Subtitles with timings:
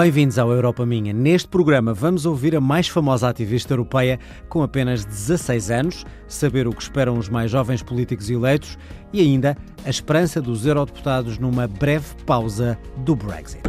[0.00, 1.12] Bem-vindos ao Europa Minha.
[1.12, 4.18] Neste programa vamos ouvir a mais famosa ativista europeia
[4.48, 8.78] com apenas 16 anos, saber o que esperam os mais jovens políticos eleitos
[9.12, 13.60] e ainda a esperança dos eurodeputados numa breve pausa do Brexit.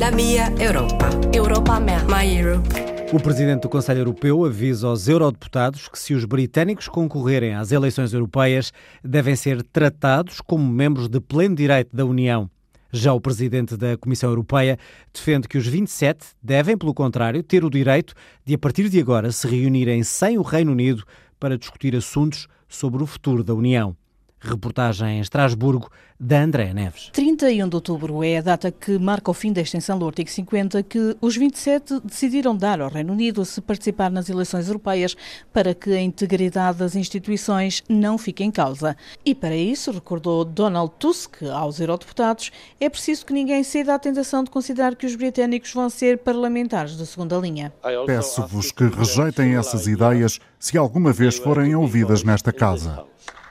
[0.00, 1.10] La mia Europa.
[1.30, 2.02] Europa a mea.
[2.04, 2.66] My Europe.
[3.12, 8.14] O presidente do Conselho Europeu avisa aos eurodeputados que, se os britânicos concorrerem às eleições
[8.14, 8.72] europeias,
[9.04, 12.48] devem ser tratados como membros de pleno direito da União.
[12.92, 14.78] Já o presidente da Comissão Europeia
[15.12, 19.30] defende que os 27 devem, pelo contrário, ter o direito de, a partir de agora,
[19.30, 21.04] se reunirem sem o Reino Unido
[21.38, 23.96] para discutir assuntos sobre o futuro da União.
[24.40, 27.08] Reportagem em Estrasburgo, da Andréa Neves.
[27.12, 30.82] 31 de outubro é a data que marca o fim da extensão do artigo 50
[30.82, 35.16] que os 27 decidiram dar ao Reino Unido se participar nas eleições europeias
[35.50, 38.94] para que a integridade das instituições não fique em causa.
[39.24, 44.44] E para isso, recordou Donald Tusk aos eurodeputados, é preciso que ninguém ceda à tentação
[44.44, 47.72] de considerar que os britânicos vão ser parlamentares de segunda linha.
[48.06, 53.04] Peço-vos que rejeitem essas ideias se alguma vez forem ouvidas nesta casa.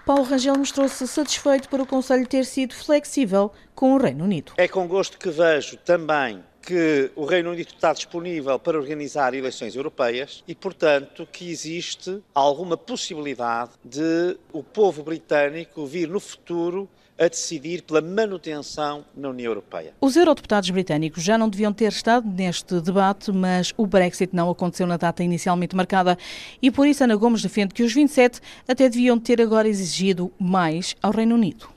[0.10, 4.54] Paulo Rangel mostrou-se satisfeito por o Conselho ter sido flexível com o Reino Unido.
[4.58, 9.76] É com gosto que vejo também que o Reino Unido está disponível para organizar eleições
[9.76, 17.28] europeias e, portanto, que existe alguma possibilidade de o povo britânico vir no futuro a
[17.28, 19.94] decidir pela manutenção na União Europeia.
[20.00, 24.88] Os eurodeputados britânicos já não deviam ter estado neste debate, mas o Brexit não aconteceu
[24.88, 26.18] na data inicialmente marcada
[26.62, 30.96] e por isso Ana Gomes defende que os 27 até deviam ter agora exigido mais
[31.02, 31.68] ao Reino Unido.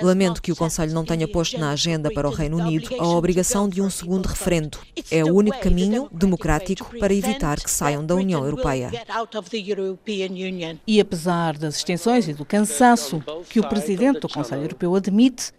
[0.00, 3.68] Lamento que o Conselho não tenha posto na agenda para o Reino Unido a obrigação
[3.68, 4.78] de um segundo referendo.
[5.10, 8.90] É o único caminho democrático para evitar que saiam da União Europeia.
[10.86, 15.52] E apesar das extensões e do cansaço, que o presidente do Conselho Europeu admite,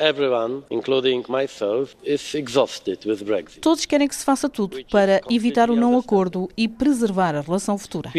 [3.62, 7.78] todos querem que se faça tudo para evitar o não acordo e preservar a relação
[7.78, 8.09] futura.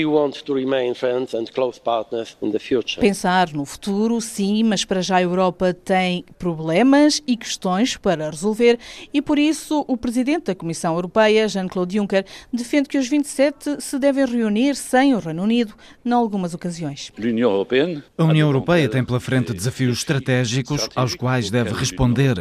[3.01, 8.79] Pensar no futuro, sim, mas para já a Europa tem problemas e questões para resolver
[9.13, 13.99] e por isso o presidente da Comissão Europeia, Jean-Claude Juncker, defende que os 27 se
[13.99, 15.75] devem reunir sem o Reino Unido
[16.05, 17.11] em algumas ocasiões.
[18.19, 22.35] A União Europeia tem pela frente desafios estratégicos aos quais deve responder.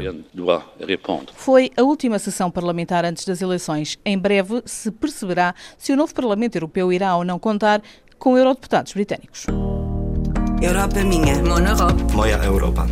[1.35, 3.97] Foi a última sessão parlamentar antes das eleições.
[4.03, 7.81] Em breve se perceberá se o novo Parlamento Europeu irá ou não contar
[8.17, 9.45] com eurodeputados britânicos.
[10.61, 11.41] Europa minha.
[11.43, 12.13] Mon Europe.
[12.13, 12.85] Moja Europa.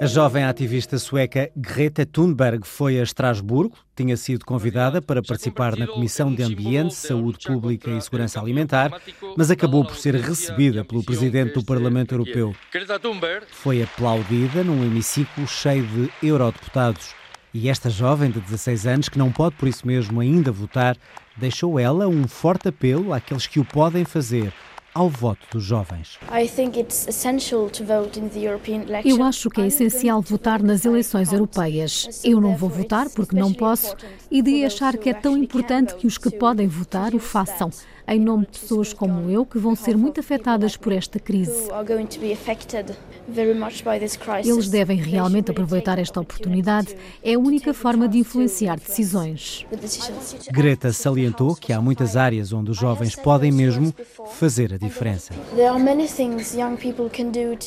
[0.00, 5.86] A jovem ativista sueca Greta Thunberg foi a Estrasburgo, tinha sido convidada para participar na
[5.86, 8.90] Comissão de Ambiente, Saúde Pública e Segurança Alimentar,
[9.36, 12.56] mas acabou por ser recebida pelo presidente do Parlamento Europeu.
[13.50, 17.14] Foi aplaudida num hemiciclo cheio de eurodeputados.
[17.52, 20.96] E esta jovem de 16 anos, que não pode por isso mesmo ainda votar,
[21.36, 24.50] deixou ela um forte apelo àqueles que o podem fazer
[24.94, 26.18] ao voto dos jovens.
[29.04, 32.20] Eu acho que é essencial votar nas eleições europeias.
[32.24, 33.96] Eu não vou votar porque não posso.
[34.30, 37.70] e de achar que é tão importante que os que podem votar o façam,
[38.10, 41.68] em nome de pessoas como eu que vão ser muito afetadas por esta crise.
[44.44, 46.96] Eles devem realmente aproveitar esta oportunidade.
[47.22, 49.64] É a única forma de influenciar decisões.
[50.50, 53.94] Greta salientou que há muitas áreas onde os jovens podem mesmo
[54.32, 55.32] fazer a diferença.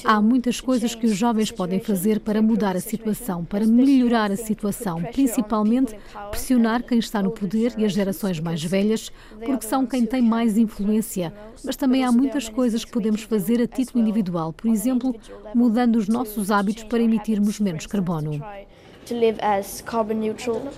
[0.04, 4.36] Há muitas coisas que os jovens podem fazer para mudar a situação, para melhorar a
[4.36, 5.96] situação, principalmente
[6.30, 9.10] pressionar quem está no poder e as gerações mais velhas,
[9.46, 11.32] porque são quem tem mais influência.
[11.64, 15.16] Mas também há muitas coisas que podemos fazer a título individual, por exemplo,
[15.54, 18.44] mudando os nossos hábitos para emitirmos menos carbono.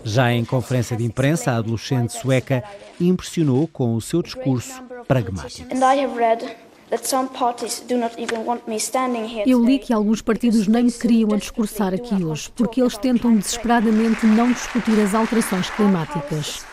[0.04, 2.64] Já em conferência de imprensa, a adolescente sueca
[3.00, 5.70] impressionou com o seu discurso pragmático.
[9.46, 13.36] Eu li que alguns partidos nem me queriam a discursar aqui hoje, porque eles tentam
[13.36, 16.66] desesperadamente não discutir as alterações climáticas.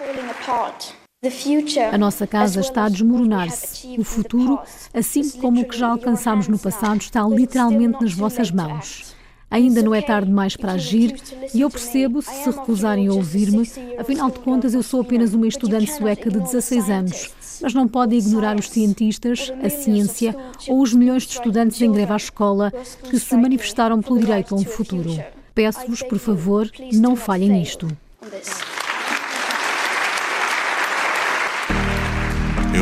[1.92, 3.94] A nossa casa está a desmoronar-se.
[3.96, 4.58] O futuro,
[4.92, 9.14] assim como o que já alcançamos no passado, está literalmente nas vossas mãos.
[9.48, 11.14] Ainda não é tarde demais para agir
[11.54, 13.70] e eu percebo se se recusarem a ouvir-me.
[13.96, 17.30] Afinal de contas, eu sou apenas uma estudante sueca de 16 anos.
[17.60, 20.34] Mas não podem ignorar os cientistas, a ciência
[20.66, 22.72] ou os milhões de estudantes em greve à escola
[23.08, 25.22] que se manifestaram pelo direito a um futuro.
[25.54, 27.86] Peço-vos, por favor, não falhem nisto.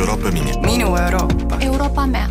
[0.01, 0.59] Europa minha.
[0.61, 1.63] Minha Europa.
[1.63, 2.27] Europa a mea.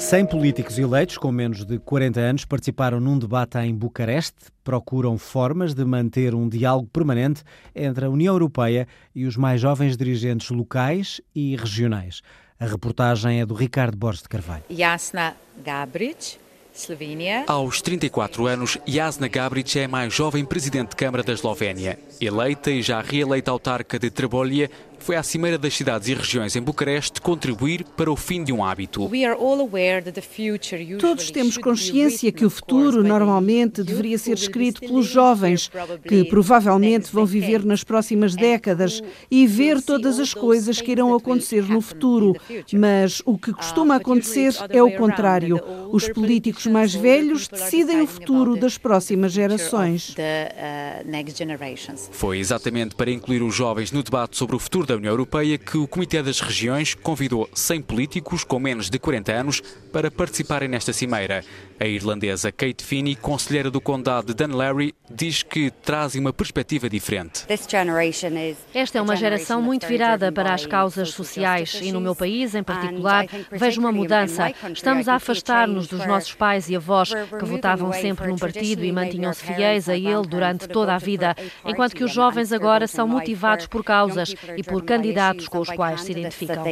[0.00, 4.50] 100 políticos eleitos com menos de 40 anos participaram num debate em Bucareste.
[4.64, 9.96] Procuram formas de manter um diálogo permanente entre a União Europeia e os mais jovens
[9.96, 12.20] dirigentes locais e regionais.
[12.58, 14.64] A reportagem é do Ricardo Borges de Carvalho.
[14.68, 16.38] Jasna Gabric,
[16.74, 17.44] Eslovénia.
[17.46, 21.96] Aos 34 anos, Jasna Gabric é a mais jovem presidente de Câmara da Eslovénia.
[22.20, 24.68] Eleita e já reeleita autarca de Trabolje,
[25.04, 28.64] foi à Cimeira das Cidades e Regiões em Bucareste contribuir para o fim de um
[28.64, 29.10] hábito.
[30.98, 35.70] Todos temos consciência que o futuro normalmente deveria ser escrito pelos jovens,
[36.08, 41.64] que provavelmente vão viver nas próximas décadas e ver todas as coisas que irão acontecer
[41.64, 42.34] no futuro.
[42.72, 45.60] Mas o que costuma acontecer é o contrário.
[45.92, 50.14] Os políticos mais velhos decidem o futuro das próximas gerações.
[52.10, 55.76] Foi exatamente para incluir os jovens no debate sobre o futuro da União Europeia que
[55.76, 59.62] o Comitê das Regiões convidou 100 políticos com menos de 40 anos
[59.94, 61.44] para participarem nesta cimeira.
[61.78, 67.44] A irlandesa Kate Finney, conselheira do condado de Dunleary, diz que trazem uma perspectiva diferente.
[67.48, 72.62] Esta é uma geração muito virada para as causas sociais e no meu país, em
[72.64, 74.52] particular, vejo uma mudança.
[74.72, 79.44] Estamos a afastar-nos dos nossos pais e avós que votavam sempre num partido e mantinham-se
[79.44, 83.84] fiéis a ele durante toda a vida, enquanto que os jovens agora são motivados por
[83.84, 86.64] causas e por candidatos com os quais se identificam.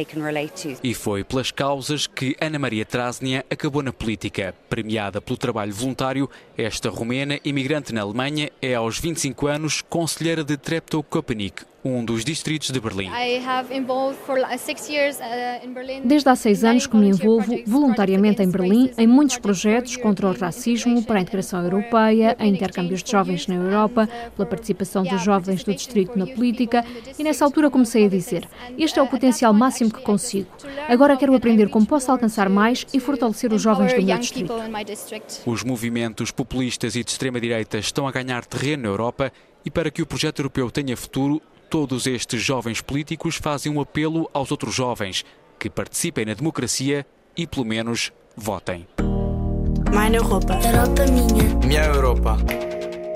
[0.83, 4.55] E foi pelas causas que Ana Maria Trasnia acabou na política.
[4.67, 6.27] Premiada pelo trabalho voluntário,
[6.57, 12.69] esta romena, imigrante na Alemanha, é aos 25 anos conselheira de Treptow-Köpenick, um dos distritos
[12.69, 13.09] de Berlim.
[16.05, 20.33] Desde há seis anos que me envolvo voluntariamente em Berlim em muitos projetos contra o
[20.33, 25.63] racismo, para a integração europeia, em intercâmbios de jovens na Europa, pela participação dos jovens
[25.63, 26.85] do distrito na política
[27.17, 28.47] e nessa altura comecei a dizer:
[28.77, 30.47] este é o potencial máximo que consigo.
[30.87, 34.53] Agora quero aprender como posso alcançar mais e fortalecer os jovens do meu distrito.
[35.45, 39.31] Os movimentos populistas e de extrema-direita estão a ganhar terreno na Europa
[39.65, 41.41] e para que o projeto europeu tenha futuro,
[41.73, 45.25] todos estes jovens políticos fazem um apelo aos outros jovens
[45.57, 47.03] que participem na democracia
[47.35, 48.87] e, pelo menos, votem.
[49.89, 50.53] Minha Europa.
[50.53, 51.65] Europa minha.
[51.65, 52.37] Minha Europa.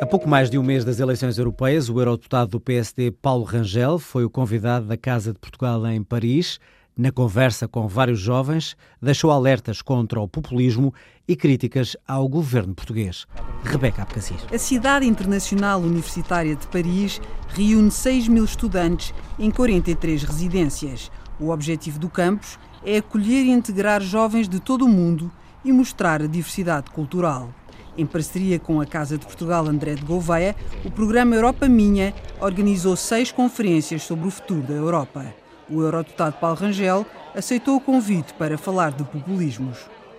[0.01, 4.00] A pouco mais de um mês das eleições europeias, o eurodeputado do PSD, Paulo Rangel,
[4.00, 6.60] foi o convidado da Casa de Portugal em Paris.
[6.98, 10.92] Na conversa com vários jovens, deixou alertas contra o populismo
[11.28, 13.28] e críticas ao governo português.
[13.64, 14.44] Rebeca Abcacis.
[14.52, 21.12] A Cidade Internacional Universitária de Paris reúne 6 mil estudantes em 43 residências.
[21.40, 25.32] O objetivo do campus é acolher e integrar jovens de todo o mundo
[25.64, 27.54] e mostrar a diversidade cultural.
[27.96, 32.12] Em parceria com a Casa de Portugal André de Gouveia, o programa Europa Minha
[32.42, 35.47] organizou seis conferências sobre o futuro da Europa.
[35.69, 37.06] O eurodeputado Paulo Rangel
[37.36, 39.78] aceitou o convite para falar de populismos.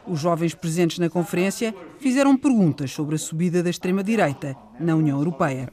[0.08, 5.68] Os jovens presentes na conferência fizeram perguntas sobre a subida da extrema-direita na União Europeia.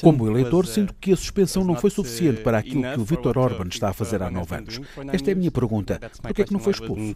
[0.00, 3.68] Como eleitor, sinto que a suspensão não foi suficiente para aquilo que o Viktor Orban
[3.68, 4.80] está a fazer há nove anos.
[5.12, 6.00] Esta é a minha pergunta.
[6.20, 7.14] Por que é que não foi expulso?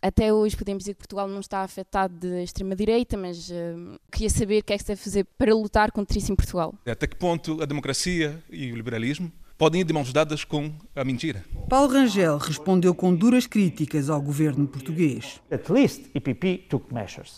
[0.00, 4.60] Até hoje podemos dizer que Portugal não está afetado de extrema-direita, mas uh, queria saber
[4.60, 6.74] o que é que se deve fazer para lutar contra isso em Portugal.
[6.84, 9.30] Até que ponto a democracia e o liberalismo
[9.62, 11.44] podem ir de mãos dadas com a mentira.
[11.72, 15.40] Paulo Rangel respondeu com duras críticas ao governo português.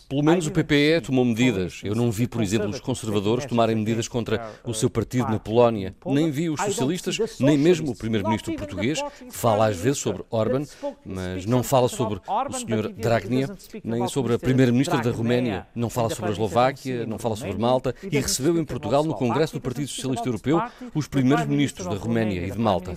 [0.08, 1.80] Pelo menos o PPE tomou medidas.
[1.84, 5.94] Eu não vi, por exemplo, os conservadores tomarem medidas contra o seu partido na Polónia.
[6.04, 10.64] Nem vi os socialistas, nem mesmo o primeiro-ministro português, que fala às vezes sobre Orban,
[11.06, 12.92] mas não fala sobre o Sr.
[12.92, 13.48] Dragnia,
[13.84, 17.94] nem sobre a primeira-ministra da Roménia, não fala sobre a Eslováquia, não fala sobre Malta
[18.02, 20.60] e recebeu em Portugal, no Congresso do Partido Socialista Europeu,
[20.92, 22.94] os primeiros-ministros da Roménia Roménia e de Malta.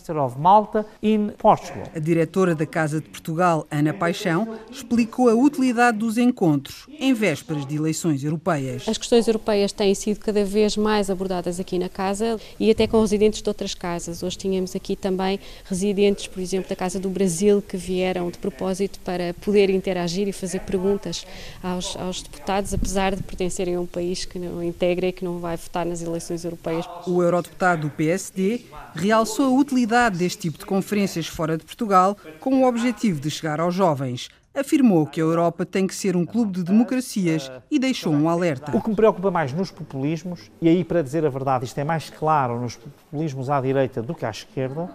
[1.95, 7.65] A diretora da Casa de Portugal, Ana Paixão, explicou a utilidade dos encontros em vésperas
[7.65, 8.87] de eleições europeias.
[8.87, 13.01] As questões europeias têm sido cada vez mais abordadas aqui na Casa e até com
[13.01, 14.23] residentes de outras casas.
[14.23, 18.99] Hoje tínhamos aqui também residentes, por exemplo, da Casa do Brasil, que vieram de propósito
[18.99, 21.25] para poder interagir e fazer perguntas
[21.63, 25.39] aos, aos deputados, apesar de pertencerem a um país que não integra e que não
[25.39, 26.85] vai votar nas eleições europeias.
[27.05, 28.61] O eurodeputado do PSD
[28.93, 33.59] realçou a utilidade deste tipo de conferências fora de Portugal com o objetivo de chegar
[33.59, 34.29] aos jovens.
[34.53, 38.75] Afirmou que a Europa tem que ser um clube de democracias e deixou um alerta.
[38.75, 41.83] O que me preocupa mais nos populismos, e aí para dizer a verdade, isto é
[41.83, 44.89] mais claro nos populismos à direita do que à esquerda,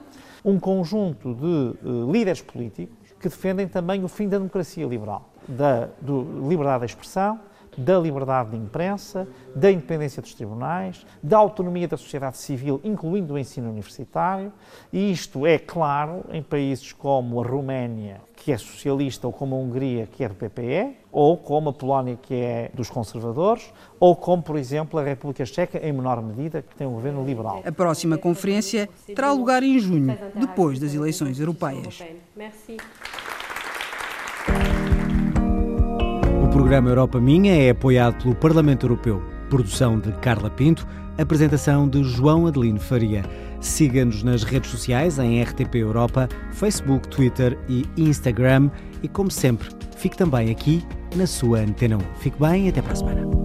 [0.45, 5.89] um conjunto de uh, líderes políticos que defendem também o fim da democracia liberal, da
[6.01, 7.39] do, liberdade de expressão,
[7.77, 13.39] da liberdade de imprensa, da independência dos tribunais, da autonomia da sociedade civil, incluindo o
[13.39, 14.53] ensino universitário,
[14.93, 19.59] e isto é claro em países como a Roménia, que é socialista, ou como a
[19.59, 24.43] Hungria, que é do PPE, ou como a Polónia, que é dos conservadores, ou como,
[24.43, 27.63] por exemplo, a República Checa, em menor medida, que tem um governo liberal.
[27.65, 32.03] A próxima conferência terá lugar em junho, depois das eleições europeias.
[36.73, 39.23] Programa Europa Minha é apoiado pelo Parlamento Europeu.
[39.51, 40.89] Produção de Carla Pinto,
[41.19, 43.23] apresentação de João Adelino Faria.
[43.61, 48.71] Siga-nos nas redes sociais em RTP Europa, Facebook, Twitter e Instagram.
[49.03, 50.83] E como sempre, fique também aqui
[51.15, 52.01] na sua Antena 1.
[52.21, 53.42] Fique bem e até para a semana.